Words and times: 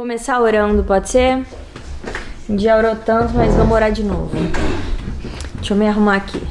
Começar 0.00 0.40
orando, 0.40 0.82
pode 0.82 1.10
ser? 1.10 1.44
A 1.44 2.50
gente 2.50 2.62
já 2.62 2.74
orou 2.74 2.96
tanto, 2.96 3.34
mas 3.34 3.54
vamos 3.54 3.70
orar 3.70 3.92
de 3.92 4.02
novo. 4.02 4.30
Deixa 5.56 5.74
eu 5.74 5.76
me 5.76 5.86
arrumar 5.86 6.16
aqui. 6.16 6.42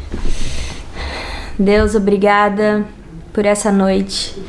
Deus, 1.57 1.95
obrigada 1.95 2.85
por 3.33 3.47
essa 3.47 3.71
noite. 3.71 4.39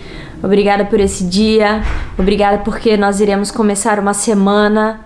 Obrigada 0.43 0.85
por 0.85 1.01
esse 1.01 1.25
dia. 1.25 1.83
Obrigada 2.19 2.59
porque 2.59 2.95
nós 2.99 3.23
iremos 3.23 3.51
começar 3.51 3.99
uma 3.99 4.13
semana 4.13 5.01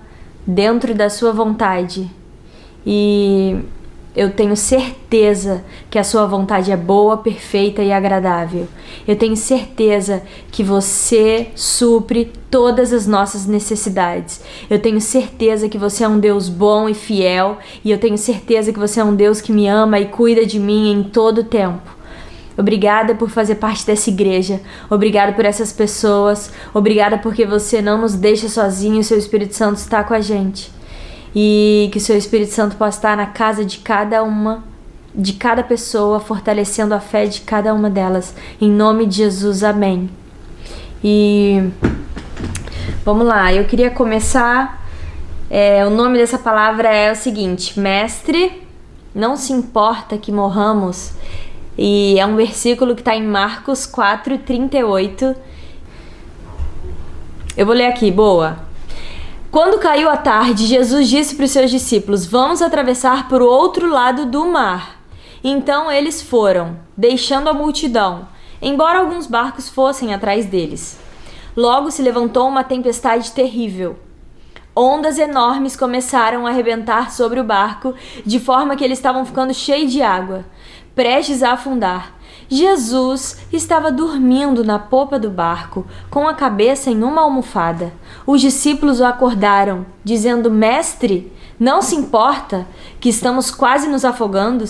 dentro 0.45 0.93
da 0.93 1.09
Sua 1.09 1.33
vontade. 1.33 2.11
E 2.85 3.61
eu 4.17 4.31
tenho 4.31 4.57
certeza 4.57 5.65
que 5.91 5.99
a 5.99 6.05
sua 6.05 6.25
vontade 6.25 6.71
é 6.71 6.77
boa, 6.77 7.17
perfeita 7.17 7.83
e 7.83 7.93
agradável. 7.93 8.69
Eu 9.09 9.17
tenho 9.17 9.37
certeza 9.37 10.23
que 10.53 10.63
você 10.63 11.49
supre 11.57 12.31
todas 12.49 12.93
as 12.93 13.09
nossas 13.09 13.45
necessidades. 13.45 14.41
Eu 14.71 14.79
tenho 14.79 15.01
certeza 15.01 15.69
que 15.69 15.77
você 15.77 16.05
é 16.05 16.09
um 16.09 16.21
Deus 16.21 16.49
bom 16.49 16.89
e 16.89 16.95
fiel, 16.95 17.59
e 17.85 17.91
eu 17.91 17.99
tenho 17.99 18.17
certeza 18.17 18.73
que 18.73 18.79
você 18.79 19.01
é 19.01 19.05
um 19.05 19.17
Deus 19.17 19.41
que 19.41 19.51
me 19.51 19.67
ama 19.67 19.99
e 19.99 20.07
cuida 20.07 20.47
de 20.47 20.61
mim 20.61 20.93
em 20.93 21.03
todo 21.03 21.39
o 21.39 21.45
tempo. 21.45 21.95
Obrigada 22.57 23.17
por 23.17 23.29
fazer 23.29 23.57
parte 23.57 23.85
dessa 23.85 24.11
igreja. 24.11 24.61
Obrigada 24.89 25.33
por 25.33 25.45
essas 25.45 25.73
pessoas. 25.73 26.53
Obrigada 26.73 27.19
porque 27.19 27.45
você 27.45 27.83
não 27.83 28.01
nos 28.01 28.15
deixa 28.15 28.49
sozinhos. 28.49 29.09
Seu 29.09 29.19
Espírito 29.19 29.57
Santo 29.57 29.79
está 29.79 30.05
com 30.05 30.15
a 30.15 30.21
gente 30.21 30.74
e 31.35 31.89
que 31.91 31.99
o 31.99 32.01
seu 32.01 32.17
Espírito 32.17 32.53
Santo 32.53 32.77
possa 32.77 32.99
estar 32.99 33.17
na 33.17 33.27
casa 33.27 33.65
de 33.65 33.79
cada 33.79 34.23
uma, 34.23 34.63
de 35.15 35.33
cada 35.33 35.63
pessoa, 35.63 36.21
fortalecendo 36.21 36.95
a 36.95 37.01
fé 37.01 37.27
de 37.27 37.41
cada 37.41 37.75
uma 37.75 37.91
delas. 37.91 38.35
Em 38.61 38.71
nome 38.71 39.07
de 39.07 39.17
Jesus, 39.17 39.65
amém. 39.65 40.09
E 41.03 41.71
vamos 43.05 43.27
lá, 43.27 43.53
eu 43.53 43.65
queria 43.65 43.91
começar. 43.91 44.83
É, 45.51 45.85
o 45.85 45.91
nome 45.91 46.19
dessa 46.19 46.39
palavra 46.39 46.89
é 46.89 47.13
o 47.13 47.17
seguinte: 47.17 47.79
Mestre, 47.79 48.63
não 49.15 49.37
se 49.37 49.53
importa 49.53 50.17
que 50.17 50.33
morramos. 50.33 51.13
E 51.77 52.19
é 52.19 52.25
um 52.25 52.37
versículo 52.37 52.95
que 52.95 53.01
está 53.01 53.17
em 53.17 53.27
Marcos 53.27 53.85
4, 53.85 54.39
38. 54.39 55.35
Eu 57.57 57.67
vou 57.67 57.75
ler 57.75 57.87
aqui, 57.87 58.11
boa. 58.11 58.64
Quando 59.55 59.79
caiu 59.79 60.11
a 60.11 60.17
tarde, 60.17 60.67
Jesus 60.67 61.09
disse 61.09 61.37
para 61.37 61.45
os 61.45 61.53
seus 61.53 61.71
discípulos: 61.71 62.27
Vamos 62.27 62.61
atravessar 62.61 63.29
para 63.29 63.41
o 63.41 63.47
outro 63.47 63.89
lado 63.89 64.27
do 64.27 64.45
mar. 64.47 65.01
Então 65.45 65.93
eles 65.93 66.21
foram, 66.21 66.77
deixando 66.97 67.49
a 67.49 67.55
multidão, 67.55 68.27
embora 68.61 68.99
alguns 68.99 69.29
barcos 69.29 69.69
fossem 69.69 70.13
atrás 70.13 70.45
deles. 70.47 70.99
Logo 71.57 71.93
se 71.93 72.03
levantou 72.03 72.49
uma 72.49 72.65
tempestade 72.65 73.31
terrível. 73.31 73.97
Ondas 74.75 75.21
enormes 75.21 75.77
começaram 75.77 76.49
a 76.49 76.51
arrebentar 76.51 77.13
sobre 77.13 77.39
o 77.39 77.45
barco, 77.45 77.95
de 78.27 78.41
forma 78.41 78.75
que 78.75 78.83
eles 78.83 78.99
estavam 78.99 79.25
ficando 79.25 79.55
cheios 79.55 79.93
de 79.93 80.03
água, 80.03 80.45
prestes 80.97 81.45
a 81.45 81.53
afundar. 81.53 82.13
Jesus 82.55 83.39
estava 83.53 83.91
dormindo 83.91 84.63
na 84.63 84.79
popa 84.79 85.19
do 85.19 85.29
barco, 85.29 85.85
com 86.09 86.29
a 86.29 86.35
cabeça 86.35 86.89
em 86.89 87.03
uma 87.03 87.23
almofada. 87.23 87.93
Os 88.25 88.41
discípulos 88.41 89.01
o 89.01 89.05
acordaram, 89.05 89.85
dizendo: 90.05 90.49
Mestre, 90.49 91.33
não 91.59 91.83
se 91.83 91.97
importa 91.97 92.65
que 93.01 93.09
estamos 93.09 93.51
quase 93.51 93.89
nos 93.89 94.05
afogando? 94.05 94.65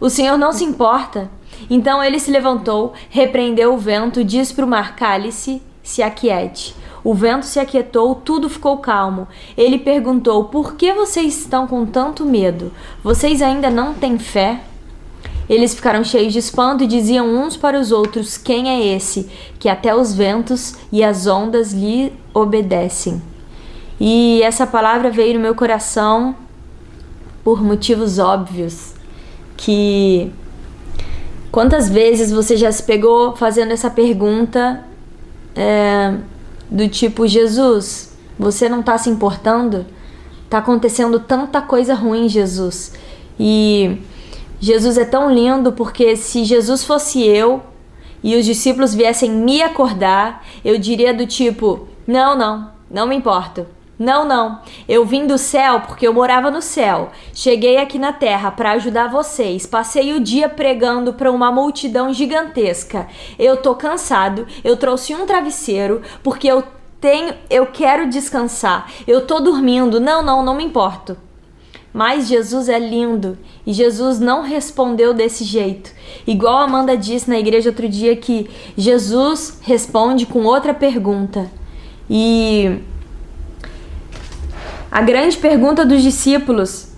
O 0.00 0.10
Senhor 0.10 0.36
não 0.36 0.52
se 0.52 0.64
importa. 0.64 1.30
Então 1.70 2.02
ele 2.02 2.18
se 2.18 2.32
levantou, 2.32 2.94
repreendeu 3.08 3.74
o 3.74 3.78
vento, 3.78 4.24
disse 4.24 4.52
para 4.52 4.64
o 4.64 4.68
mar: 4.68 4.96
Cale-se, 4.96 5.62
se 5.84 6.02
aquiete. 6.02 6.74
O 7.04 7.14
vento 7.14 7.46
se 7.46 7.60
aquietou, 7.60 8.16
tudo 8.16 8.50
ficou 8.50 8.78
calmo. 8.78 9.28
Ele 9.56 9.78
perguntou: 9.78 10.46
Por 10.46 10.74
que 10.74 10.92
vocês 10.92 11.38
estão 11.38 11.68
com 11.68 11.86
tanto 11.86 12.24
medo? 12.24 12.72
Vocês 13.04 13.40
ainda 13.40 13.70
não 13.70 13.94
têm 13.94 14.18
fé? 14.18 14.64
Eles 15.50 15.74
ficaram 15.74 16.04
cheios 16.04 16.32
de 16.32 16.38
espanto 16.38 16.84
e 16.84 16.86
diziam 16.86 17.26
uns 17.26 17.56
para 17.56 17.76
os 17.76 17.90
outros: 17.90 18.38
Quem 18.38 18.68
é 18.70 18.94
esse 18.94 19.28
que 19.58 19.68
até 19.68 19.92
os 19.92 20.14
ventos 20.14 20.76
e 20.92 21.02
as 21.02 21.26
ondas 21.26 21.72
lhe 21.72 22.12
obedecem? 22.32 23.20
E 23.98 24.40
essa 24.44 24.64
palavra 24.64 25.10
veio 25.10 25.34
no 25.34 25.40
meu 25.40 25.56
coração 25.56 26.36
por 27.42 27.60
motivos 27.60 28.20
óbvios. 28.20 28.94
Que 29.56 30.32
quantas 31.50 31.88
vezes 31.88 32.30
você 32.30 32.56
já 32.56 32.70
se 32.70 32.84
pegou 32.84 33.34
fazendo 33.34 33.72
essa 33.72 33.90
pergunta 33.90 34.84
é, 35.56 36.14
do 36.70 36.88
tipo: 36.88 37.26
Jesus, 37.26 38.12
você 38.38 38.68
não 38.68 38.80
está 38.80 38.96
se 38.96 39.10
importando? 39.10 39.84
Tá 40.48 40.58
acontecendo 40.58 41.18
tanta 41.18 41.60
coisa 41.60 41.92
ruim, 41.92 42.28
Jesus. 42.28 42.92
E 43.38 43.98
Jesus 44.60 44.98
é 44.98 45.06
tão 45.06 45.32
lindo 45.32 45.72
porque 45.72 46.14
se 46.14 46.44
Jesus 46.44 46.84
fosse 46.84 47.26
eu 47.26 47.62
e 48.22 48.36
os 48.36 48.44
discípulos 48.44 48.94
viessem 48.94 49.30
me 49.30 49.62
acordar, 49.62 50.44
eu 50.62 50.78
diria 50.78 51.14
do 51.14 51.26
tipo: 51.26 51.88
não, 52.06 52.36
não, 52.36 52.70
não 52.90 53.06
me 53.06 53.16
importo. 53.16 53.66
Não, 53.98 54.24
não. 54.24 54.60
Eu 54.88 55.04
vim 55.04 55.26
do 55.26 55.36
céu 55.36 55.80
porque 55.80 56.06
eu 56.08 56.14
morava 56.14 56.50
no 56.50 56.62
céu. 56.62 57.10
Cheguei 57.34 57.76
aqui 57.76 57.98
na 57.98 58.14
terra 58.14 58.50
para 58.50 58.72
ajudar 58.72 59.08
vocês. 59.08 59.66
Passei 59.66 60.14
o 60.14 60.20
dia 60.20 60.48
pregando 60.48 61.12
para 61.12 61.30
uma 61.30 61.52
multidão 61.52 62.10
gigantesca. 62.10 63.06
Eu 63.38 63.58
tô 63.58 63.74
cansado. 63.74 64.46
Eu 64.64 64.74
trouxe 64.78 65.14
um 65.14 65.26
travesseiro 65.26 66.00
porque 66.22 66.48
eu 66.48 66.64
tenho, 66.98 67.34
eu 67.50 67.66
quero 67.66 68.08
descansar. 68.08 68.90
Eu 69.06 69.26
tô 69.26 69.38
dormindo. 69.38 70.00
Não, 70.00 70.22
não, 70.22 70.42
não 70.42 70.54
me 70.54 70.64
importo. 70.64 71.14
Mas 71.92 72.28
Jesus 72.28 72.68
é 72.68 72.78
lindo 72.78 73.36
e 73.70 73.72
Jesus 73.72 74.18
não 74.18 74.42
respondeu 74.42 75.14
desse 75.14 75.44
jeito. 75.44 75.92
Igual 76.26 76.58
Amanda 76.58 76.96
disse 76.96 77.30
na 77.30 77.38
igreja 77.38 77.70
outro 77.70 77.88
dia 77.88 78.16
que 78.16 78.50
Jesus 78.76 79.60
responde 79.62 80.26
com 80.26 80.42
outra 80.42 80.74
pergunta. 80.74 81.48
E 82.10 82.80
a 84.90 85.00
grande 85.02 85.36
pergunta 85.36 85.86
dos 85.86 86.02
discípulos 86.02 86.88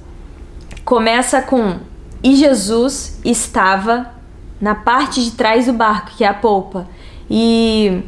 começa 0.82 1.42
com: 1.42 1.76
E 2.24 2.36
Jesus 2.36 3.20
estava 3.22 4.14
na 4.58 4.74
parte 4.74 5.22
de 5.22 5.32
trás 5.32 5.66
do 5.66 5.74
barco, 5.74 6.12
que 6.16 6.24
é 6.24 6.28
a 6.28 6.32
polpa. 6.32 6.88
E 7.30 8.02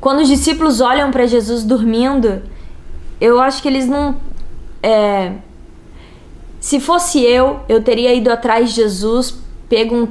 quando 0.00 0.20
os 0.20 0.28
discípulos 0.28 0.80
olham 0.80 1.10
para 1.10 1.26
Jesus 1.26 1.64
dormindo, 1.64 2.40
eu 3.20 3.38
acho 3.38 3.60
que 3.60 3.68
eles 3.68 3.86
não. 3.86 4.16
É, 4.82 5.32
se 6.60 6.80
fosse 6.80 7.20
eu, 7.22 7.60
eu 7.68 7.82
teria 7.82 8.14
ido 8.14 8.30
atrás 8.30 8.70
de 8.70 8.76
Jesus, 8.76 9.38
pego 9.68 9.94
um, 9.94 10.08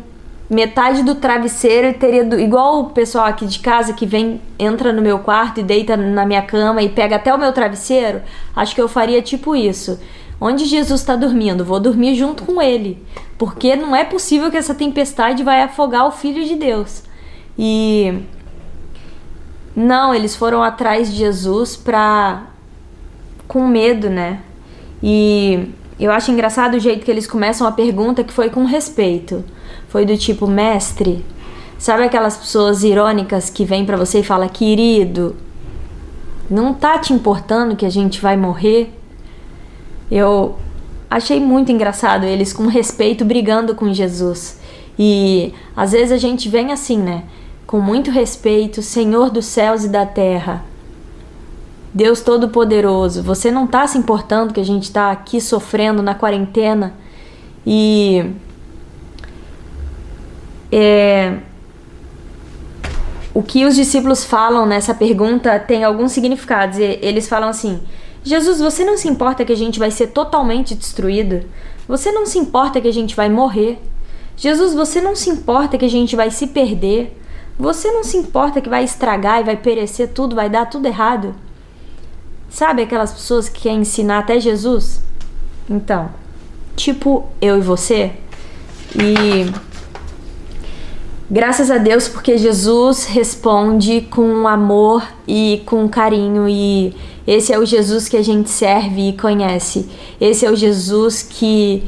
metade 0.49 1.03
do 1.03 1.15
travesseiro 1.15 1.87
e 1.87 1.93
teria 1.93 2.23
do, 2.23 2.39
igual 2.39 2.81
o 2.81 2.89
pessoal 2.91 3.25
aqui 3.25 3.45
de 3.45 3.59
casa 3.59 3.93
que 3.93 4.05
vem, 4.05 4.41
entra 4.57 4.93
no 4.93 5.01
meu 5.01 5.19
quarto 5.19 5.59
e 5.59 5.63
deita 5.63 5.97
na 5.97 6.25
minha 6.25 6.41
cama 6.41 6.81
e 6.81 6.89
pega 6.89 7.17
até 7.17 7.33
o 7.33 7.37
meu 7.37 7.51
travesseiro. 7.51 8.21
Acho 8.55 8.73
que 8.73 8.81
eu 8.81 8.87
faria 8.87 9.21
tipo 9.21 9.55
isso. 9.55 9.99
Onde 10.39 10.65
Jesus 10.65 11.01
está 11.01 11.15
dormindo, 11.15 11.65
vou 11.65 11.79
dormir 11.79 12.15
junto 12.15 12.43
com 12.43 12.61
ele, 12.61 13.03
porque 13.37 13.75
não 13.75 13.95
é 13.95 14.05
possível 14.05 14.51
que 14.51 14.57
essa 14.57 14.75
tempestade 14.75 15.43
vai 15.43 15.63
afogar 15.63 16.05
o 16.07 16.11
Filho 16.11 16.45
de 16.45 16.55
Deus. 16.55 17.03
E 17.57 18.21
não, 19.75 20.13
eles 20.13 20.35
foram 20.35 20.61
atrás 20.61 21.11
de 21.11 21.17
Jesus 21.17 21.75
para 21.75 22.43
com 23.47 23.67
medo, 23.67 24.09
né? 24.09 24.41
E 25.01 25.69
eu 26.05 26.11
acho 26.11 26.31
engraçado 26.31 26.75
o 26.75 26.79
jeito 26.79 27.03
que 27.03 27.11
eles 27.11 27.25
começam 27.25 27.65
a 27.65 27.71
pergunta 27.71 28.23
que 28.23 28.33
foi 28.33 28.49
com 28.49 28.65
respeito. 28.65 29.43
Foi 29.87 30.05
do 30.05 30.17
tipo, 30.17 30.47
mestre, 30.47 31.25
sabe 31.77 32.03
aquelas 32.03 32.37
pessoas 32.37 32.83
irônicas 32.83 33.49
que 33.49 33.65
vêm 33.65 33.85
para 33.85 33.97
você 33.97 34.19
e 34.19 34.23
fala, 34.23 34.47
querido, 34.47 35.35
não 36.49 36.73
tá 36.73 36.99
te 36.99 37.13
importando 37.13 37.75
que 37.75 37.85
a 37.85 37.89
gente 37.89 38.21
vai 38.21 38.37
morrer? 38.37 38.93
Eu 40.09 40.55
achei 41.09 41.39
muito 41.39 41.71
engraçado 41.71 42.25
eles 42.25 42.53
com 42.53 42.67
respeito 42.67 43.25
brigando 43.25 43.75
com 43.75 43.91
Jesus. 43.93 44.59
E 44.97 45.53
às 45.75 45.91
vezes 45.91 46.11
a 46.11 46.17
gente 46.17 46.47
vem 46.49 46.71
assim, 46.71 46.97
né? 46.97 47.23
Com 47.65 47.79
muito 47.79 48.11
respeito, 48.11 48.81
Senhor 48.81 49.29
dos 49.29 49.45
céus 49.45 49.83
e 49.83 49.89
da 49.89 50.05
terra. 50.05 50.63
Deus 51.97 52.21
Todo-Poderoso, 52.21 53.23
você 53.23 53.49
não 53.49 53.65
está 53.65 53.87
se 53.87 53.97
importando 53.97 54.53
que 54.53 54.59
a 54.59 54.63
gente 54.63 54.83
está 54.83 55.09
aqui 55.09 55.41
sofrendo 55.41 56.03
na 56.03 56.13
quarentena 56.13 56.93
e 57.65 58.33
é, 60.71 61.37
o 63.33 63.41
que 63.41 63.65
os 63.65 63.75
discípulos 63.75 64.23
falam 64.23 64.67
nessa 64.67 64.93
pergunta 64.93 65.57
tem 65.57 65.83
alguns 65.83 66.11
significados. 66.11 66.77
Eles 66.77 67.27
falam 67.27 67.49
assim: 67.49 67.81
Jesus, 68.23 68.59
você 68.59 68.85
não 68.85 68.95
se 68.95 69.07
importa 69.07 69.43
que 69.43 69.51
a 69.51 69.57
gente 69.57 69.79
vai 69.79 69.89
ser 69.89 70.09
totalmente 70.09 70.75
destruído? 70.75 71.45
Você 71.87 72.11
não 72.11 72.27
se 72.27 72.37
importa 72.37 72.79
que 72.79 72.87
a 72.87 72.93
gente 72.93 73.15
vai 73.15 73.27
morrer? 73.27 73.81
Jesus, 74.35 74.75
você 74.75 75.01
não 75.01 75.15
se 75.15 75.31
importa 75.31 75.79
que 75.79 75.85
a 75.85 75.89
gente 75.89 76.15
vai 76.15 76.29
se 76.29 76.45
perder? 76.45 77.19
Você 77.57 77.91
não 77.91 78.03
se 78.03 78.17
importa 78.17 78.61
que 78.61 78.69
vai 78.69 78.83
estragar 78.83 79.41
e 79.41 79.43
vai 79.43 79.57
perecer 79.57 80.09
tudo, 80.09 80.35
vai 80.35 80.47
dar 80.47 80.67
tudo 80.67 80.85
errado? 80.85 81.46
Sabe 82.49 82.81
aquelas 82.81 83.11
pessoas 83.11 83.49
que 83.49 83.61
querem 83.61 83.81
ensinar 83.81 84.19
até 84.19 84.39
Jesus? 84.39 85.01
Então, 85.69 86.09
tipo 86.75 87.27
eu 87.41 87.57
e 87.57 87.61
você. 87.61 88.13
E 88.95 89.51
graças 91.29 91.69
a 91.69 91.77
Deus 91.77 92.07
porque 92.07 92.37
Jesus 92.37 93.05
responde 93.05 94.01
com 94.09 94.47
amor 94.47 95.03
e 95.27 95.61
com 95.65 95.87
carinho 95.89 96.47
e 96.47 96.95
esse 97.27 97.51
é 97.51 97.59
o 97.59 97.65
Jesus 97.65 98.07
que 98.07 98.15
a 98.15 98.23
gente 98.23 98.49
serve 98.49 99.09
e 99.09 99.13
conhece. 99.13 99.89
Esse 100.19 100.45
é 100.45 100.49
o 100.49 100.55
Jesus 100.55 101.21
que 101.21 101.83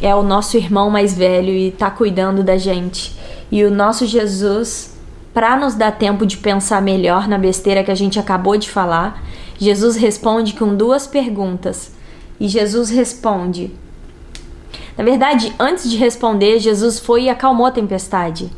é 0.00 0.14
o 0.14 0.22
nosso 0.22 0.56
irmão 0.56 0.88
mais 0.88 1.12
velho 1.12 1.50
e 1.50 1.68
está 1.68 1.90
cuidando 1.90 2.44
da 2.44 2.56
gente. 2.56 3.12
E 3.50 3.64
o 3.64 3.70
nosso 3.70 4.06
Jesus, 4.06 4.96
para 5.34 5.56
nos 5.56 5.74
dar 5.74 5.92
tempo 5.92 6.24
de 6.24 6.36
pensar 6.36 6.80
melhor 6.80 7.26
na 7.26 7.36
besteira 7.36 7.82
que 7.82 7.90
a 7.90 7.94
gente 7.94 8.20
acabou 8.20 8.56
de 8.56 8.70
falar, 8.70 9.20
Jesus 9.58 9.96
responde 9.96 10.54
com 10.54 10.74
duas 10.74 11.06
perguntas. 11.06 11.92
E 12.40 12.48
Jesus 12.48 12.88
responde. 12.88 13.72
Na 14.96 15.04
verdade, 15.04 15.54
antes 15.58 15.90
de 15.90 15.96
responder, 15.96 16.58
Jesus 16.58 16.98
foi 16.98 17.24
e 17.24 17.28
acalmou 17.28 17.66
a 17.66 17.70
tempestade. 17.70 18.50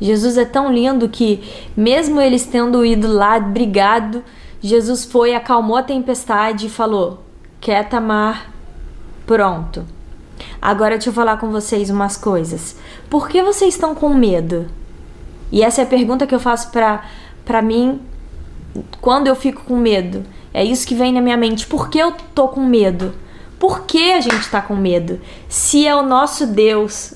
Jesus 0.00 0.36
é 0.36 0.44
tão 0.44 0.72
lindo 0.72 1.08
que, 1.08 1.42
mesmo 1.76 2.20
eles 2.20 2.44
tendo 2.44 2.84
ido 2.84 3.08
lá 3.08 3.38
brigado, 3.38 4.22
Jesus 4.60 5.04
foi, 5.04 5.34
acalmou 5.34 5.76
a 5.76 5.82
tempestade 5.82 6.66
e 6.66 6.70
falou: 6.70 7.22
Quieta, 7.60 8.00
mar, 8.00 8.52
pronto. 9.26 9.84
Agora 10.60 10.96
deixa 10.96 11.10
eu 11.10 11.14
falar 11.14 11.36
com 11.38 11.50
vocês 11.50 11.90
umas 11.90 12.16
coisas. 12.16 12.76
Por 13.08 13.28
que 13.28 13.42
vocês 13.42 13.74
estão 13.74 13.94
com 13.94 14.08
medo? 14.08 14.66
E 15.50 15.62
essa 15.62 15.82
é 15.82 15.84
a 15.84 15.86
pergunta 15.86 16.26
que 16.26 16.34
eu 16.34 16.40
faço 16.40 16.70
pra, 16.70 17.04
pra 17.44 17.62
mim 17.62 18.00
quando 19.00 19.26
eu 19.26 19.36
fico 19.36 19.62
com 19.64 19.76
medo. 19.76 20.24
É 20.54 20.64
isso 20.64 20.86
que 20.86 20.94
vem 20.94 21.12
na 21.12 21.20
minha 21.20 21.36
mente. 21.36 21.66
Por 21.66 21.88
que 21.88 21.98
eu 21.98 22.12
tô 22.34 22.48
com 22.48 22.60
medo? 22.60 23.14
Por 23.58 23.86
que 23.86 24.12
a 24.12 24.20
gente 24.20 24.50
tá 24.50 24.60
com 24.60 24.74
medo? 24.74 25.20
Se 25.48 25.86
é 25.86 25.94
o 25.94 26.02
nosso 26.02 26.46
Deus 26.46 27.14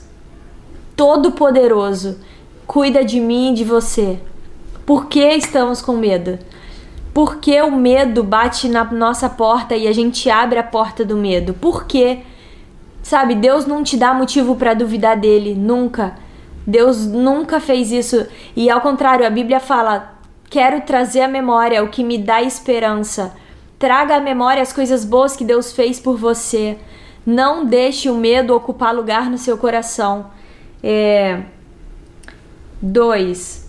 Todo-Poderoso, 0.97 2.19
cuida 2.67 3.05
de 3.05 3.21
mim 3.21 3.53
e 3.53 3.55
de 3.55 3.65
você. 3.65 4.19
Por 4.87 5.07
que 5.07 5.21
estamos 5.21 5.83
com 5.83 5.97
medo? 5.97 6.39
Por 7.13 7.37
que 7.37 7.61
o 7.63 7.71
medo 7.71 8.23
bate 8.23 8.69
na 8.69 8.85
nossa 8.85 9.29
porta 9.29 9.75
e 9.75 9.89
a 9.89 9.93
gente 9.93 10.31
abre 10.31 10.59
a 10.59 10.63
porta 10.63 11.05
do 11.05 11.17
medo? 11.17 11.55
Por 11.55 11.87
quê? 11.87 12.21
Sabe, 13.03 13.35
Deus 13.35 13.67
não 13.67 13.83
te 13.83 13.97
dá 13.97 14.13
motivo 14.13 14.57
para 14.57 14.75
duvidar 14.75 15.17
dele, 15.17 15.55
nunca. 15.55 16.15
Deus 16.67 17.07
nunca 17.07 17.61
fez 17.61 17.93
isso. 17.93 18.27
E 18.55 18.69
ao 18.69 18.81
contrário, 18.81 19.27
a 19.27 19.31
Bíblia 19.31 19.61
fala: 19.61 20.16
quero 20.57 20.81
trazer 20.81 21.21
à 21.21 21.29
memória 21.29 21.85
o 21.85 21.89
que 21.89 22.03
me 22.03 22.17
dá 22.17 22.41
esperança. 22.41 23.35
Traga 23.79 24.17
à 24.17 24.21
memória 24.21 24.63
as 24.63 24.73
coisas 24.73 25.05
boas 25.05 25.37
que 25.37 25.45
Deus 25.45 25.71
fez 25.71 26.01
por 26.01 26.17
você. 26.17 26.79
Não 27.27 27.67
deixe 27.67 28.09
o 28.09 28.15
medo 28.15 28.55
ocupar 28.55 28.95
lugar 28.95 29.29
no 29.29 29.37
seu 29.37 29.59
coração. 29.59 30.31
É... 30.83 31.43
Dois. 32.81 33.69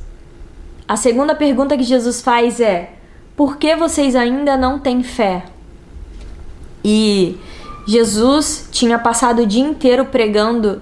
A 0.87 0.95
segunda 0.95 1.35
pergunta 1.35 1.75
que 1.75 1.83
Jesus 1.83 2.21
faz 2.21 2.61
é: 2.61 2.93
por 3.35 3.57
que 3.57 3.75
vocês 3.75 4.15
ainda 4.15 4.55
não 4.55 4.79
têm 4.79 5.03
fé? 5.03 5.43
E 6.85 7.37
Jesus 7.85 8.69
tinha 8.71 8.97
passado 8.97 9.41
o 9.41 9.45
dia 9.45 9.61
inteiro 9.61 10.05
pregando 10.05 10.81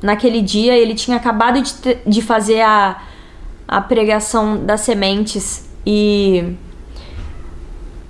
naquele 0.00 0.40
dia, 0.40 0.74
ele 0.74 0.94
tinha 0.94 1.18
acabado 1.18 1.60
de, 1.60 1.74
de 2.06 2.22
fazer 2.22 2.62
a, 2.62 3.09
a 3.70 3.80
pregação 3.80 4.66
das 4.66 4.80
sementes 4.80 5.70
e 5.86 6.56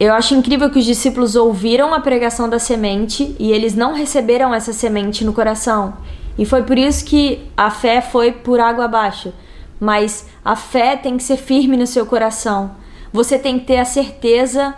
eu 0.01 0.15
acho 0.15 0.35
incrível 0.35 0.71
que 0.71 0.79
os 0.79 0.87
discípulos 0.87 1.37
ouviram 1.37 1.93
a 1.93 2.01
pregação 2.01 2.49
da 2.49 2.59
semente 2.59 3.37
e 3.39 3.53
eles 3.53 3.75
não 3.75 3.93
receberam 3.93 4.55
essa 4.55 4.73
semente 4.73 5.23
no 5.23 5.35
coração. 5.35 5.93
E 6.39 6.47
foi 6.47 6.63
por 6.63 6.79
isso 6.79 7.05
que 7.05 7.47
a 7.55 7.71
fé 7.71 8.01
foi 8.01 8.33
por 8.33 8.59
água 8.59 8.87
abaixo. 8.87 9.35
Mas 9.79 10.27
a 10.43 10.57
fé 10.57 10.97
tem 10.97 11.19
que 11.19 11.23
ser 11.23 11.37
firme 11.37 11.77
no 11.77 11.87
seu 11.87 12.07
coração. 12.07 12.71
Você 13.13 13.39
tem 13.39 13.59
que 13.59 13.67
ter 13.67 13.77
a 13.77 13.85
certeza 13.85 14.75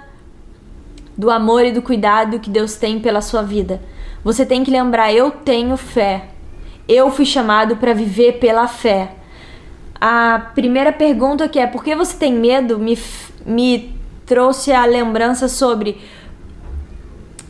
do 1.17 1.31
amor 1.31 1.65
e 1.65 1.71
do 1.71 1.81
cuidado 1.81 2.41
que 2.41 2.51
Deus 2.51 2.75
tem 2.75 2.99
pela 2.99 3.21
sua 3.21 3.43
vida. 3.43 3.81
Você 4.25 4.45
tem 4.45 4.65
que 4.65 4.71
lembrar: 4.73 5.13
eu 5.13 5.31
tenho 5.31 5.77
fé. 5.77 6.31
Eu 6.89 7.09
fui 7.13 7.25
chamado 7.25 7.77
para 7.77 7.95
viver 7.95 8.41
pela 8.41 8.67
fé. 8.67 9.22
A 10.05 10.51
primeira 10.53 10.93
pergunta 10.93 11.49
que 11.49 11.61
é: 11.61 11.67
por 11.69 11.85
que 11.85 11.95
você 11.95 12.17
tem 12.17 12.33
medo? 12.33 12.77
Me, 12.77 12.99
me 13.47 13.95
trouxe 14.27 14.73
a 14.73 14.85
lembrança 14.85 15.47
sobre. 15.47 16.01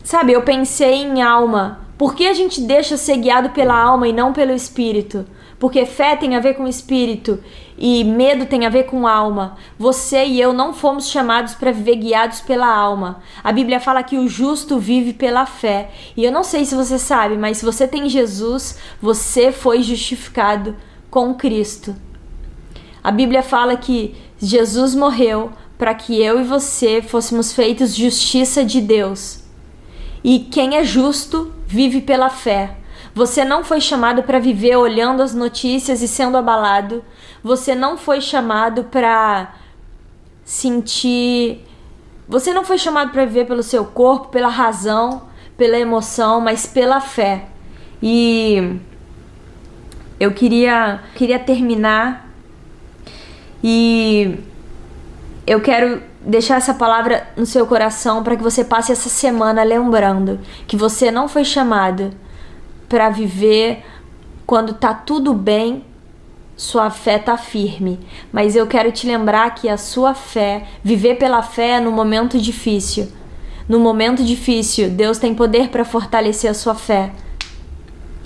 Sabe, 0.03 0.33
eu 0.33 0.43
pensei 0.43 1.01
em 1.01 1.23
alma. 1.23 1.79
Por 1.97 2.13
que 2.13 2.27
a 2.27 2.33
gente 2.35 2.61
deixa 2.61 2.95
ser 2.95 3.17
guiado 3.17 3.49
pela 3.49 3.75
alma 3.75 4.07
e 4.07 4.13
não 4.13 4.33
pelo 4.33 4.51
espírito? 4.51 5.25
Porque 5.57 5.83
fé 5.83 6.15
tem 6.15 6.35
a 6.35 6.39
ver 6.39 6.53
com 6.53 6.67
espírito 6.67 7.39
e 7.75 8.03
medo 8.03 8.45
tem 8.45 8.67
a 8.67 8.69
ver 8.69 8.83
com 8.83 9.07
alma. 9.07 9.57
Você 9.79 10.23
e 10.23 10.39
eu 10.39 10.53
não 10.53 10.75
fomos 10.75 11.09
chamados 11.09 11.55
para 11.55 11.71
viver 11.71 11.95
guiados 11.95 12.39
pela 12.41 12.67
alma. 12.67 13.23
A 13.43 13.51
Bíblia 13.51 13.79
fala 13.79 14.03
que 14.03 14.19
o 14.19 14.27
justo 14.27 14.77
vive 14.77 15.13
pela 15.13 15.47
fé. 15.47 15.89
E 16.15 16.23
eu 16.23 16.31
não 16.31 16.43
sei 16.43 16.65
se 16.65 16.75
você 16.75 16.99
sabe, 16.99 17.35
mas 17.35 17.57
se 17.57 17.65
você 17.65 17.87
tem 17.87 18.07
Jesus, 18.07 18.77
você 19.01 19.51
foi 19.51 19.81
justificado 19.81 20.75
com 21.09 21.33
Cristo. 21.33 21.95
A 23.03 23.11
Bíblia 23.11 23.43
fala 23.43 23.75
que 23.75 24.15
Jesus 24.37 24.95
morreu 24.95 25.51
para 25.77 25.93
que 25.93 26.21
eu 26.21 26.39
e 26.39 26.43
você 26.43 27.01
fôssemos 27.01 27.51
feitos 27.51 27.93
justiça 27.93 28.63
de 28.63 28.79
Deus. 28.79 29.43
E 30.23 30.39
quem 30.39 30.77
é 30.77 30.83
justo 30.85 31.53
vive 31.67 31.99
pela 31.99 32.29
fé. 32.29 32.77
Você 33.13 33.43
não 33.43 33.63
foi 33.63 33.81
chamado 33.81 34.23
para 34.23 34.39
viver 34.39 34.77
olhando 34.77 35.21
as 35.21 35.35
notícias 35.35 36.01
e 36.01 36.07
sendo 36.07 36.37
abalado. 36.37 37.03
Você 37.43 37.75
não 37.75 37.97
foi 37.97 38.21
chamado 38.21 38.85
para 38.85 39.53
sentir. 40.45 41.65
Você 42.27 42.53
não 42.53 42.63
foi 42.63 42.77
chamado 42.77 43.11
para 43.11 43.25
viver 43.25 43.45
pelo 43.45 43.61
seu 43.61 43.83
corpo, 43.85 44.29
pela 44.29 44.47
razão, 44.47 45.23
pela 45.57 45.77
emoção, 45.77 46.39
mas 46.39 46.65
pela 46.65 47.01
fé. 47.01 47.47
E 48.01 48.79
eu 50.19 50.31
queria 50.31 51.01
queria 51.15 51.37
terminar 51.37 52.32
e 53.63 54.39
eu 55.47 55.61
quero 55.61 56.01
deixar 56.21 56.57
essa 56.57 56.73
palavra 56.73 57.27
no 57.35 57.45
seu 57.45 57.65
coração 57.65 58.23
para 58.23 58.35
que 58.35 58.43
você 58.43 58.63
passe 58.63 58.91
essa 58.91 59.09
semana 59.09 59.63
lembrando 59.63 60.39
que 60.67 60.75
você 60.75 61.11
não 61.11 61.27
foi 61.27 61.43
chamado 61.43 62.11
para 62.89 63.09
viver 63.09 63.83
quando 64.45 64.73
tá 64.73 64.93
tudo 64.93 65.33
bem, 65.33 65.83
sua 66.55 66.89
fé 66.89 67.17
tá 67.17 67.37
firme. 67.37 67.99
Mas 68.31 68.55
eu 68.55 68.67
quero 68.67 68.91
te 68.91 69.07
lembrar 69.07 69.55
que 69.55 69.67
a 69.67 69.77
sua 69.77 70.13
fé, 70.13 70.67
viver 70.83 71.15
pela 71.15 71.41
fé 71.41 71.71
é 71.71 71.79
no 71.79 71.91
momento 71.91 72.37
difícil. 72.37 73.11
No 73.67 73.79
momento 73.79 74.23
difícil, 74.23 74.89
Deus 74.89 75.17
tem 75.17 75.33
poder 75.33 75.69
para 75.69 75.85
fortalecer 75.85 76.51
a 76.51 76.53
sua 76.53 76.75
fé. 76.75 77.11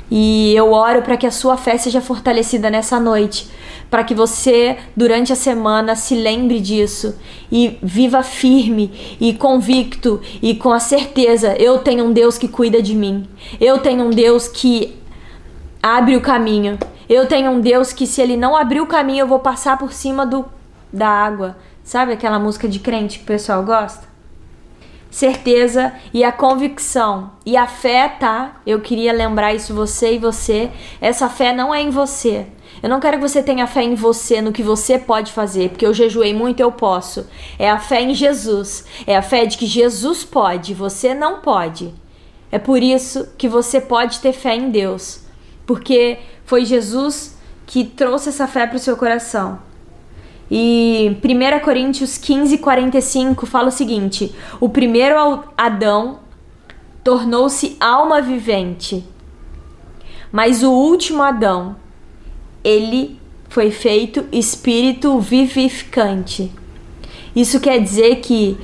E 0.09 0.55
eu 0.55 0.71
oro 0.71 1.01
para 1.01 1.17
que 1.17 1.27
a 1.27 1.31
sua 1.31 1.57
fé 1.57 1.77
seja 1.77 1.99
fortalecida 1.99 2.69
nessa 2.69 2.99
noite, 2.99 3.49
para 3.89 4.03
que 4.03 4.15
você, 4.15 4.77
durante 4.95 5.33
a 5.33 5.35
semana, 5.35 5.95
se 5.95 6.15
lembre 6.15 6.59
disso 6.59 7.17
e 7.51 7.77
viva 7.83 8.23
firme 8.23 9.17
e 9.19 9.33
convicto 9.33 10.21
e 10.41 10.55
com 10.55 10.71
a 10.71 10.79
certeza: 10.79 11.55
eu 11.57 11.79
tenho 11.79 12.05
um 12.05 12.13
Deus 12.13 12.37
que 12.37 12.47
cuida 12.47 12.81
de 12.81 12.95
mim, 12.95 13.27
eu 13.59 13.79
tenho 13.79 14.05
um 14.05 14.09
Deus 14.09 14.47
que 14.47 14.95
abre 15.83 16.15
o 16.15 16.21
caminho, 16.21 16.77
eu 17.09 17.27
tenho 17.27 17.51
um 17.51 17.59
Deus 17.59 17.91
que, 17.91 18.07
se 18.07 18.21
ele 18.21 18.37
não 18.37 18.55
abrir 18.55 18.81
o 18.81 18.87
caminho, 18.87 19.21
eu 19.21 19.27
vou 19.27 19.39
passar 19.39 19.77
por 19.77 19.91
cima 19.91 20.25
do, 20.25 20.45
da 20.91 21.07
água. 21.07 21.57
Sabe 21.83 22.11
aquela 22.11 22.39
música 22.39 22.67
de 22.67 22.79
crente 22.79 23.19
que 23.19 23.23
o 23.23 23.27
pessoal 23.27 23.63
gosta? 23.63 24.06
Certeza 25.09 25.93
e 26.13 26.23
a 26.23 26.31
convicção 26.31 27.31
e 27.45 27.55
a 27.55 27.67
fé, 27.67 28.07
tá? 28.07 28.61
Eu 28.65 28.81
queria 28.81 29.13
lembrar 29.13 29.53
isso 29.53 29.73
você 29.73 30.13
e 30.13 30.19
você. 30.19 30.69
Essa 30.99 31.29
fé 31.29 31.53
não 31.53 31.73
é 31.73 31.81
em 31.81 31.89
você. 31.89 32.47
Eu 32.81 32.89
não 32.89 32.99
quero 32.99 33.17
que 33.17 33.27
você 33.27 33.41
tenha 33.41 33.65
fé 33.65 33.83
em 33.83 33.95
você, 33.95 34.41
no 34.41 34.51
que 34.51 34.61
você 34.61 34.99
pode 34.99 35.31
fazer, 35.31 35.69
porque 35.69 35.85
eu 35.85 35.93
jejuei 35.93 36.33
muito, 36.33 36.59
eu 36.59 36.71
posso. 36.71 37.27
É 37.57 37.69
a 37.69 37.79
fé 37.79 38.01
em 38.01 38.13
Jesus. 38.13 38.85
É 39.07 39.17
a 39.17 39.21
fé 39.21 39.45
de 39.45 39.57
que 39.57 39.65
Jesus 39.65 40.23
pode, 40.23 40.73
você 40.73 41.13
não 41.13 41.39
pode. 41.41 41.93
É 42.51 42.59
por 42.59 42.81
isso 42.81 43.29
que 43.37 43.47
você 43.47 43.81
pode 43.81 44.19
ter 44.19 44.33
fé 44.33 44.55
em 44.55 44.69
Deus, 44.69 45.21
porque 45.65 46.19
foi 46.45 46.63
Jesus 46.63 47.37
que 47.65 47.83
trouxe 47.83 48.29
essa 48.29 48.47
fé 48.47 48.65
para 48.65 48.77
o 48.77 48.79
seu 48.79 48.95
coração. 48.95 49.59
E 50.49 51.17
1 51.23 51.59
Coríntios 51.63 52.17
15, 52.17 52.57
45 52.57 53.45
fala 53.45 53.67
o 53.67 53.71
seguinte: 53.71 54.33
O 54.59 54.69
primeiro 54.69 55.43
Adão 55.57 56.19
tornou-se 57.03 57.77
alma 57.79 58.21
vivente, 58.21 59.03
mas 60.31 60.63
o 60.63 60.71
último 60.71 61.21
Adão, 61.21 61.75
ele 62.63 63.19
foi 63.49 63.71
feito 63.71 64.25
espírito 64.31 65.19
vivificante. 65.19 66.51
Isso 67.35 67.59
quer 67.59 67.79
dizer 67.79 68.17
que 68.17 68.57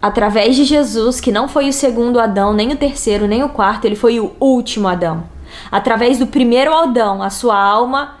através 0.00 0.56
de 0.56 0.64
Jesus, 0.64 1.20
que 1.20 1.30
não 1.30 1.46
foi 1.48 1.68
o 1.68 1.72
segundo 1.72 2.18
Adão, 2.18 2.52
nem 2.52 2.72
o 2.72 2.76
terceiro, 2.76 3.28
nem 3.28 3.42
o 3.44 3.48
quarto, 3.48 3.84
ele 3.84 3.94
foi 3.94 4.18
o 4.18 4.32
último 4.40 4.88
Adão. 4.88 5.24
Através 5.70 6.18
do 6.18 6.26
primeiro 6.26 6.74
Adão, 6.74 7.22
a 7.22 7.30
sua 7.30 7.56
alma 7.56 8.16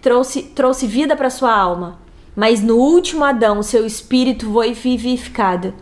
trouxe, 0.00 0.42
trouxe 0.42 0.86
vida 0.86 1.16
para 1.16 1.30
sua 1.30 1.54
alma. 1.54 1.98
Mas 2.34 2.62
no 2.62 2.76
último 2.76 3.24
Adão, 3.24 3.62
seu 3.62 3.86
espírito 3.86 4.50
foi 4.52 4.72
vivificado. 4.72 5.74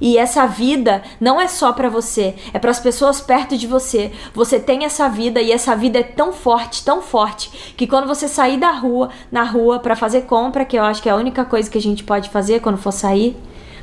E 0.00 0.18
essa 0.18 0.46
vida 0.46 1.02
não 1.20 1.40
é 1.40 1.46
só 1.46 1.72
para 1.72 1.88
você, 1.88 2.34
é 2.52 2.58
para 2.58 2.70
as 2.70 2.80
pessoas 2.80 3.20
perto 3.20 3.56
de 3.56 3.66
você. 3.66 4.12
Você 4.34 4.58
tem 4.58 4.84
essa 4.84 5.08
vida 5.08 5.40
e 5.40 5.52
essa 5.52 5.76
vida 5.76 6.00
é 6.00 6.02
tão 6.02 6.32
forte, 6.32 6.84
tão 6.84 7.00
forte, 7.00 7.74
que 7.76 7.86
quando 7.86 8.06
você 8.06 8.26
sair 8.26 8.58
da 8.58 8.72
rua, 8.72 9.10
na 9.30 9.44
rua 9.44 9.78
para 9.78 9.94
fazer 9.94 10.22
compra, 10.22 10.64
que 10.64 10.76
eu 10.76 10.82
acho 10.82 11.02
que 11.02 11.08
é 11.08 11.12
a 11.12 11.16
única 11.16 11.44
coisa 11.44 11.70
que 11.70 11.78
a 11.78 11.82
gente 11.82 12.02
pode 12.02 12.28
fazer 12.28 12.60
quando 12.60 12.76
for 12.76 12.92
sair, 12.92 13.36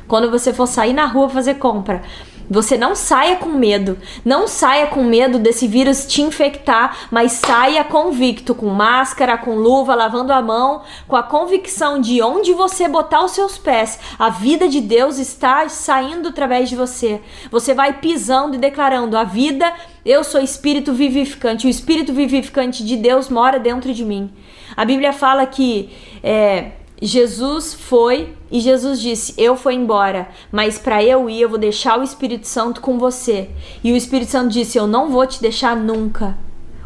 quando 0.06 0.30
você 0.30 0.52
for 0.52 0.66
sair 0.66 0.92
na 0.92 1.06
rua 1.06 1.28
fazer 1.28 1.54
compra, 1.54 2.02
você 2.50 2.76
não 2.76 2.94
saia 2.94 3.36
com 3.36 3.48
medo. 3.48 3.98
Não 4.24 4.46
saia 4.46 4.86
com 4.86 5.02
medo 5.02 5.38
desse 5.38 5.66
vírus 5.66 6.06
te 6.06 6.22
infectar, 6.22 7.08
mas 7.10 7.32
saia 7.32 7.84
convicto, 7.84 8.54
com 8.54 8.68
máscara, 8.68 9.38
com 9.38 9.54
luva, 9.54 9.94
lavando 9.94 10.32
a 10.32 10.42
mão, 10.42 10.82
com 11.06 11.16
a 11.16 11.22
convicção 11.22 12.00
de 12.00 12.22
onde 12.22 12.52
você 12.52 12.88
botar 12.88 13.24
os 13.24 13.32
seus 13.32 13.58
pés, 13.58 13.98
a 14.18 14.28
vida 14.28 14.68
de 14.68 14.80
Deus 14.80 15.18
está 15.18 15.68
saindo 15.68 16.28
através 16.28 16.68
de 16.68 16.76
você. 16.76 17.20
Você 17.50 17.74
vai 17.74 17.94
pisando 17.94 18.56
e 18.56 18.58
declarando: 18.58 19.16
a 19.16 19.24
vida, 19.24 19.72
eu 20.04 20.22
sou 20.24 20.40
espírito 20.40 20.92
vivificante. 20.92 21.66
O 21.66 21.70
espírito 21.70 22.12
vivificante 22.12 22.84
de 22.84 22.96
Deus 22.96 23.28
mora 23.28 23.58
dentro 23.58 23.92
de 23.94 24.04
mim. 24.04 24.30
A 24.76 24.84
Bíblia 24.84 25.12
fala 25.12 25.46
que. 25.46 25.90
É, 26.22 26.81
Jesus 27.04 27.74
foi 27.74 28.32
e 28.48 28.60
Jesus 28.60 29.00
disse: 29.00 29.34
Eu 29.36 29.56
fui 29.56 29.74
embora, 29.74 30.28
mas 30.52 30.78
para 30.78 31.02
eu 31.02 31.28
ir, 31.28 31.40
eu 31.40 31.48
vou 31.48 31.58
deixar 31.58 31.98
o 31.98 32.02
Espírito 32.04 32.46
Santo 32.46 32.80
com 32.80 32.96
você. 32.96 33.50
E 33.82 33.92
o 33.92 33.96
Espírito 33.96 34.30
Santo 34.30 34.50
disse: 34.50 34.78
Eu 34.78 34.86
não 34.86 35.10
vou 35.10 35.26
te 35.26 35.40
deixar 35.42 35.76
nunca. 35.76 36.38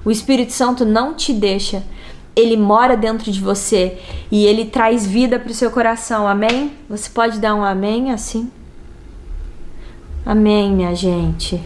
O 0.02 0.11
Espírito 0.11 0.52
Santo 0.52 0.87
não 0.87 1.12
te 1.12 1.35
deixa. 1.35 1.82
Ele 2.35 2.56
mora 2.56 2.96
dentro 2.96 3.30
de 3.30 3.40
você 3.40 3.99
e 4.30 4.46
ele 4.46 4.64
traz 4.64 5.06
vida 5.06 5.38
para 5.38 5.50
o 5.50 5.54
seu 5.54 5.70
coração. 5.70 6.26
Amém? 6.26 6.73
Você 6.88 7.11
pode 7.11 7.38
dar 7.38 7.54
um 7.54 7.62
amém 7.62 8.11
assim? 8.11 8.50
Amém, 10.25 10.73
minha 10.73 10.94
gente. 10.94 11.61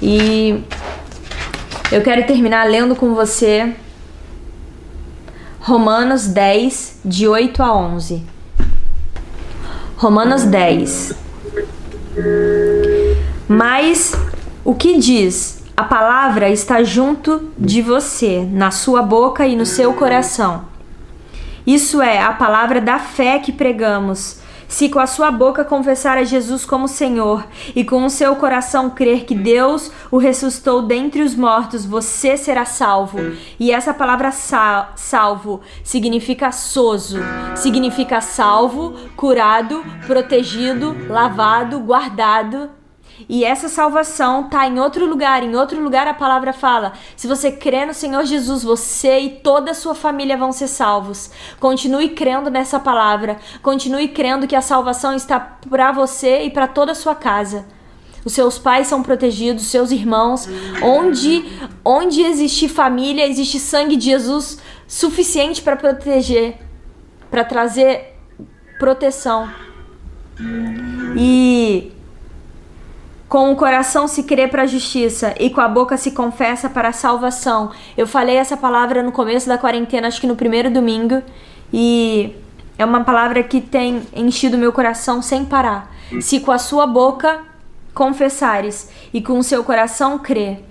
E 0.00 0.62
eu 1.90 2.00
quero 2.02 2.26
terminar 2.26 2.68
lendo 2.68 2.94
com 2.94 3.12
você 3.14 3.74
Romanos 5.68 6.26
10, 6.26 7.00
de 7.04 7.28
8 7.28 7.62
a 7.62 7.76
11. 7.76 8.24
Romanos 9.98 10.44
10. 10.44 11.12
Mas 13.46 14.14
o 14.64 14.74
que 14.74 14.96
diz? 14.96 15.62
A 15.76 15.84
palavra 15.84 16.48
está 16.48 16.82
junto 16.82 17.52
de 17.58 17.82
você, 17.82 18.48
na 18.50 18.70
sua 18.70 19.02
boca 19.02 19.46
e 19.46 19.54
no 19.54 19.66
seu 19.66 19.92
coração. 19.92 20.64
Isso 21.66 22.00
é 22.00 22.18
a 22.18 22.32
palavra 22.32 22.80
da 22.80 22.98
fé 22.98 23.38
que 23.38 23.52
pregamos 23.52 24.38
se 24.68 24.90
com 24.90 25.00
a 25.00 25.06
sua 25.06 25.30
boca 25.30 25.64
confessar 25.64 26.18
a 26.18 26.24
Jesus 26.24 26.64
como 26.64 26.86
Senhor 26.86 27.44
e 27.74 27.82
com 27.82 28.04
o 28.04 28.10
seu 28.10 28.36
coração 28.36 28.90
crer 28.90 29.24
que 29.24 29.34
Deus 29.34 29.90
o 30.10 30.18
ressuscitou 30.18 30.82
dentre 30.82 31.22
os 31.22 31.34
mortos, 31.34 31.86
você 31.86 32.36
será 32.36 32.66
salvo. 32.66 33.18
E 33.58 33.72
essa 33.72 33.94
palavra 33.94 34.30
sal, 34.30 34.92
salvo 34.94 35.62
significa 35.82 36.52
soso, 36.52 37.18
significa 37.56 38.20
salvo, 38.20 38.94
curado, 39.16 39.82
protegido, 40.06 40.94
lavado, 41.08 41.80
guardado. 41.80 42.77
E 43.26 43.44
essa 43.44 43.68
salvação 43.68 44.46
está 44.46 44.66
em 44.66 44.78
outro 44.78 45.06
lugar. 45.06 45.42
Em 45.42 45.56
outro 45.56 45.80
lugar 45.82 46.06
a 46.06 46.14
palavra 46.14 46.52
fala: 46.52 46.92
se 47.16 47.26
você 47.26 47.50
crê 47.50 47.86
no 47.86 47.94
Senhor 47.94 48.24
Jesus, 48.24 48.62
você 48.62 49.18
e 49.20 49.30
toda 49.30 49.70
a 49.70 49.74
sua 49.74 49.94
família 49.94 50.36
vão 50.36 50.52
ser 50.52 50.68
salvos. 50.68 51.30
Continue 51.58 52.10
crendo 52.10 52.50
nessa 52.50 52.78
palavra. 52.78 53.38
Continue 53.62 54.08
crendo 54.08 54.46
que 54.46 54.56
a 54.56 54.60
salvação 54.60 55.14
está 55.14 55.40
para 55.40 55.90
você 55.92 56.42
e 56.42 56.50
para 56.50 56.66
toda 56.66 56.92
a 56.92 56.94
sua 56.94 57.14
casa. 57.14 57.66
Os 58.24 58.34
seus 58.34 58.58
pais 58.58 58.86
são 58.86 59.02
protegidos, 59.02 59.66
seus 59.66 59.90
irmãos. 59.90 60.48
Onde, 60.82 61.44
onde 61.84 62.22
existe 62.22 62.68
família, 62.68 63.26
existe 63.26 63.58
sangue 63.58 63.96
de 63.96 64.06
Jesus 64.06 64.58
suficiente 64.86 65.62
para 65.62 65.76
proteger, 65.76 66.58
para 67.30 67.44
trazer 67.44 68.18
proteção. 68.78 69.48
E 71.16 71.92
com 73.28 73.52
o 73.52 73.56
coração 73.56 74.08
se 74.08 74.22
crê 74.22 74.48
para 74.48 74.62
a 74.62 74.66
justiça 74.66 75.34
e 75.38 75.50
com 75.50 75.60
a 75.60 75.68
boca 75.68 75.96
se 75.96 76.12
confessa 76.12 76.70
para 76.70 76.88
a 76.88 76.92
salvação. 76.92 77.70
Eu 77.96 78.06
falei 78.06 78.36
essa 78.36 78.56
palavra 78.56 79.02
no 79.02 79.12
começo 79.12 79.46
da 79.46 79.58
quarentena, 79.58 80.08
acho 80.08 80.20
que 80.20 80.26
no 80.26 80.34
primeiro 80.34 80.70
domingo, 80.70 81.22
e 81.72 82.34
é 82.78 82.84
uma 82.84 83.04
palavra 83.04 83.42
que 83.42 83.60
tem 83.60 84.02
enchido 84.14 84.56
meu 84.56 84.72
coração 84.72 85.20
sem 85.20 85.44
parar. 85.44 85.92
Se 86.20 86.40
com 86.40 86.50
a 86.50 86.58
sua 86.58 86.86
boca 86.86 87.40
confessares 87.92 88.90
e 89.12 89.20
com 89.20 89.38
o 89.38 89.42
seu 89.42 89.62
coração 89.62 90.18
crer, 90.18 90.64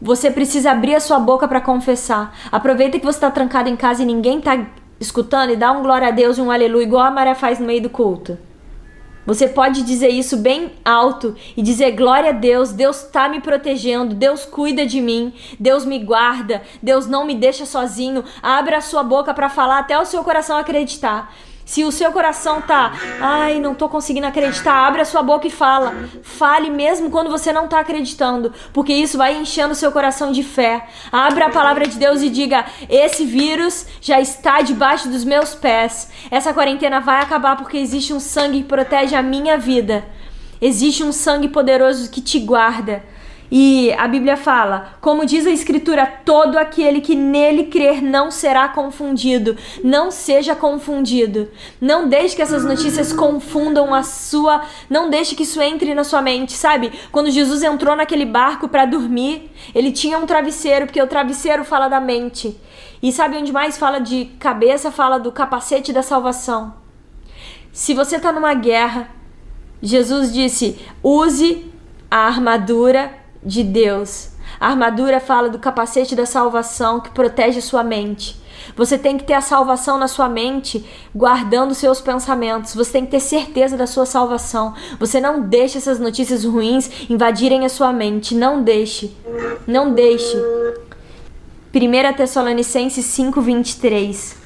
você 0.00 0.30
precisa 0.30 0.72
abrir 0.72 0.94
a 0.94 1.00
sua 1.00 1.18
boca 1.18 1.48
para 1.48 1.60
confessar. 1.60 2.36
Aproveita 2.50 2.98
que 2.98 3.06
você 3.06 3.18
está 3.18 3.30
trancado 3.30 3.70
em 3.70 3.76
casa 3.76 4.02
e 4.02 4.06
ninguém 4.06 4.38
está 4.38 4.58
escutando 5.00 5.50
e 5.50 5.56
dá 5.56 5.72
um 5.72 5.82
glória 5.82 6.08
a 6.08 6.10
Deus 6.10 6.36
e 6.36 6.42
um 6.42 6.50
aleluia, 6.50 6.84
igual 6.84 7.04
a 7.04 7.10
Maria 7.10 7.34
faz 7.34 7.58
no 7.58 7.66
meio 7.66 7.82
do 7.82 7.88
culto. 7.88 8.36
Você 9.24 9.46
pode 9.46 9.82
dizer 9.82 10.08
isso 10.08 10.36
bem 10.36 10.72
alto 10.84 11.36
e 11.56 11.62
dizer: 11.62 11.92
Glória 11.92 12.30
a 12.30 12.32
Deus, 12.32 12.72
Deus 12.72 13.04
está 13.04 13.28
me 13.28 13.40
protegendo, 13.40 14.14
Deus 14.14 14.44
cuida 14.44 14.84
de 14.84 15.00
mim, 15.00 15.32
Deus 15.60 15.84
me 15.84 15.98
guarda, 16.00 16.62
Deus 16.82 17.06
não 17.06 17.24
me 17.24 17.34
deixa 17.34 17.64
sozinho. 17.64 18.24
Abra 18.42 18.78
a 18.78 18.80
sua 18.80 19.02
boca 19.02 19.32
para 19.32 19.48
falar 19.48 19.78
até 19.78 19.98
o 19.98 20.04
seu 20.04 20.24
coração 20.24 20.56
acreditar. 20.56 21.32
Se 21.64 21.84
o 21.84 21.92
seu 21.92 22.12
coração 22.12 22.60
tá, 22.60 22.92
ai, 23.20 23.60
não 23.60 23.74
tô 23.74 23.88
conseguindo 23.88 24.26
acreditar, 24.26 24.86
abre 24.86 25.00
a 25.00 25.04
sua 25.04 25.22
boca 25.22 25.46
e 25.46 25.50
fala. 25.50 25.94
Fale 26.22 26.70
mesmo 26.70 27.10
quando 27.10 27.30
você 27.30 27.52
não 27.52 27.68
tá 27.68 27.80
acreditando, 27.80 28.52
porque 28.72 28.92
isso 28.92 29.16
vai 29.16 29.36
enchendo 29.36 29.72
o 29.72 29.76
seu 29.76 29.92
coração 29.92 30.32
de 30.32 30.42
fé. 30.42 30.86
Abra 31.10 31.46
a 31.46 31.50
palavra 31.50 31.86
de 31.86 31.96
Deus 31.96 32.20
e 32.22 32.28
diga: 32.28 32.66
esse 32.88 33.24
vírus 33.24 33.86
já 34.00 34.20
está 34.20 34.60
debaixo 34.60 35.08
dos 35.08 35.24
meus 35.24 35.54
pés. 35.54 36.10
Essa 36.30 36.52
quarentena 36.52 37.00
vai 37.00 37.20
acabar 37.20 37.56
porque 37.56 37.78
existe 37.78 38.12
um 38.12 38.20
sangue 38.20 38.62
que 38.62 38.68
protege 38.68 39.14
a 39.14 39.22
minha 39.22 39.56
vida. 39.56 40.04
Existe 40.60 41.02
um 41.02 41.12
sangue 41.12 41.48
poderoso 41.48 42.10
que 42.10 42.20
te 42.20 42.38
guarda. 42.38 43.02
E 43.54 43.92
a 43.98 44.08
Bíblia 44.08 44.34
fala, 44.34 44.94
como 44.98 45.26
diz 45.26 45.46
a 45.46 45.50
Escritura, 45.50 46.06
todo 46.06 46.56
aquele 46.56 47.02
que 47.02 47.14
nele 47.14 47.64
crer 47.64 48.02
não 48.02 48.30
será 48.30 48.66
confundido. 48.66 49.58
Não 49.84 50.10
seja 50.10 50.56
confundido. 50.56 51.50
Não 51.78 52.08
deixe 52.08 52.34
que 52.34 52.40
essas 52.40 52.64
notícias 52.64 53.12
confundam 53.12 53.92
a 53.92 54.02
sua. 54.02 54.62
Não 54.88 55.10
deixe 55.10 55.34
que 55.34 55.42
isso 55.42 55.60
entre 55.60 55.92
na 55.92 56.02
sua 56.02 56.22
mente, 56.22 56.54
sabe? 56.54 56.94
Quando 57.12 57.30
Jesus 57.30 57.62
entrou 57.62 57.94
naquele 57.94 58.24
barco 58.24 58.68
para 58.68 58.86
dormir, 58.86 59.50
ele 59.74 59.92
tinha 59.92 60.16
um 60.16 60.24
travesseiro, 60.24 60.86
porque 60.86 61.02
o 61.02 61.06
travesseiro 61.06 61.62
fala 61.62 61.88
da 61.88 62.00
mente. 62.00 62.58
E 63.02 63.12
sabe 63.12 63.36
onde 63.36 63.52
mais 63.52 63.76
fala 63.76 63.98
de 63.98 64.30
cabeça? 64.38 64.90
Fala 64.90 65.18
do 65.18 65.30
capacete 65.30 65.92
da 65.92 66.02
salvação. 66.02 66.72
Se 67.70 67.92
você 67.92 68.16
está 68.16 68.32
numa 68.32 68.54
guerra, 68.54 69.10
Jesus 69.82 70.32
disse: 70.32 70.78
use 71.02 71.70
a 72.10 72.26
armadura 72.26 73.20
de 73.42 73.62
Deus. 73.62 74.30
A 74.60 74.68
armadura 74.68 75.18
fala 75.18 75.48
do 75.48 75.58
capacete 75.58 76.14
da 76.14 76.26
salvação 76.26 77.00
que 77.00 77.10
protege 77.10 77.60
sua 77.60 77.82
mente. 77.82 78.40
Você 78.76 78.96
tem 78.96 79.18
que 79.18 79.24
ter 79.24 79.34
a 79.34 79.40
salvação 79.40 79.98
na 79.98 80.06
sua 80.06 80.28
mente, 80.28 80.84
guardando 81.14 81.74
seus 81.74 82.00
pensamentos. 82.00 82.74
Você 82.74 82.92
tem 82.92 83.04
que 83.04 83.10
ter 83.10 83.20
certeza 83.20 83.76
da 83.76 83.86
sua 83.86 84.06
salvação. 84.06 84.74
Você 85.00 85.20
não 85.20 85.40
deixe 85.40 85.78
essas 85.78 85.98
notícias 85.98 86.44
ruins 86.44 87.10
invadirem 87.10 87.64
a 87.64 87.68
sua 87.68 87.92
mente. 87.92 88.34
Não 88.34 88.62
deixe. 88.62 89.12
Não 89.66 89.92
deixe. 89.92 90.36
1 91.74 92.16
Tessalonicenses 92.16 93.04
5:23 93.06 94.36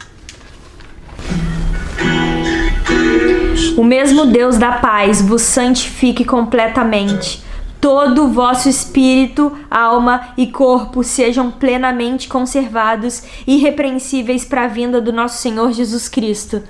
O 3.77 3.85
mesmo 3.85 4.27
Deus 4.27 4.57
da 4.57 4.73
paz 4.73 5.21
vos 5.21 5.43
santifique 5.43 6.25
completamente 6.25 7.46
todo 7.81 8.25
o 8.25 8.29
vosso 8.29 8.69
espírito, 8.69 9.57
alma 9.71 10.29
e 10.37 10.47
corpo 10.47 11.05
sejam 11.05 11.51
plenamente 11.51 12.29
conservados, 12.29 13.23
irrepreensíveis 13.47 14.45
para 14.45 14.65
a 14.65 14.69
vinda 14.69 15.01
do 15.01 15.13
nosso 15.13 15.41
Senhor 15.41 15.73
Jesus 15.73 16.09
Cristo. 16.09 16.63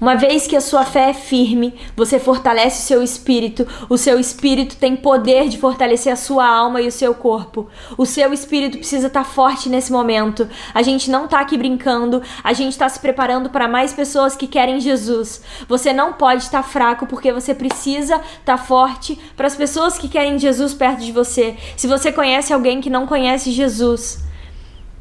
Uma 0.00 0.14
vez 0.14 0.46
que 0.46 0.56
a 0.56 0.62
sua 0.62 0.82
fé 0.82 1.10
é 1.10 1.14
firme, 1.14 1.74
você 1.94 2.18
fortalece 2.18 2.82
o 2.82 2.86
seu 2.86 3.02
espírito. 3.02 3.66
O 3.86 3.98
seu 3.98 4.18
espírito 4.18 4.76
tem 4.76 4.96
poder 4.96 5.50
de 5.50 5.58
fortalecer 5.58 6.10
a 6.10 6.16
sua 6.16 6.48
alma 6.48 6.80
e 6.80 6.88
o 6.88 6.92
seu 6.92 7.14
corpo. 7.14 7.68
O 7.98 8.06
seu 8.06 8.32
espírito 8.32 8.78
precisa 8.78 9.08
estar 9.08 9.24
forte 9.24 9.68
nesse 9.68 9.92
momento. 9.92 10.48
A 10.72 10.80
gente 10.80 11.10
não 11.10 11.26
está 11.26 11.40
aqui 11.40 11.58
brincando, 11.58 12.22
a 12.42 12.54
gente 12.54 12.72
está 12.72 12.88
se 12.88 12.98
preparando 12.98 13.50
para 13.50 13.68
mais 13.68 13.92
pessoas 13.92 14.34
que 14.34 14.46
querem 14.46 14.80
Jesus. 14.80 15.42
Você 15.68 15.92
não 15.92 16.14
pode 16.14 16.44
estar 16.44 16.62
fraco 16.62 17.06
porque 17.06 17.30
você 17.30 17.54
precisa 17.54 18.22
estar 18.38 18.56
forte 18.56 19.18
para 19.36 19.48
as 19.48 19.54
pessoas 19.54 19.98
que 19.98 20.08
querem 20.08 20.38
Jesus 20.38 20.72
perto 20.72 21.00
de 21.00 21.12
você. 21.12 21.56
Se 21.76 21.86
você 21.86 22.10
conhece 22.10 22.54
alguém 22.54 22.80
que 22.80 22.88
não 22.88 23.06
conhece 23.06 23.50
Jesus, 23.50 24.29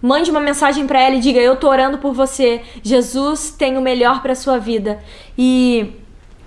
Mande 0.01 0.31
uma 0.31 0.39
mensagem 0.39 0.87
para 0.87 1.01
ela 1.01 1.15
e 1.15 1.19
diga: 1.19 1.39
Eu 1.39 1.57
tô 1.57 1.69
orando 1.69 1.97
por 1.97 2.13
você. 2.13 2.61
Jesus 2.81 3.51
tem 3.51 3.77
o 3.77 3.81
melhor 3.81 4.21
para 4.21 4.35
sua 4.35 4.57
vida 4.57 5.03
e 5.37 5.93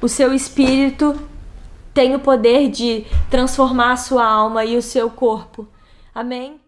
o 0.00 0.08
seu 0.08 0.32
espírito 0.32 1.14
tem 1.92 2.14
o 2.14 2.20
poder 2.20 2.70
de 2.70 3.04
transformar 3.30 3.92
a 3.92 3.96
sua 3.96 4.24
alma 4.24 4.64
e 4.64 4.76
o 4.76 4.82
seu 4.82 5.10
corpo. 5.10 5.68
Amém. 6.14 6.61